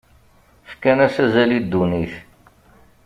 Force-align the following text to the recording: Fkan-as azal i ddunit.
Fkan-as 0.69 1.15
azal 1.25 1.51
i 1.57 1.59
ddunit. 1.63 2.13